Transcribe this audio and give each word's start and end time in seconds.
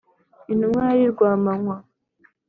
intumwa 0.51 0.81
yari 0.89 1.05
rwamanywa 1.13 1.75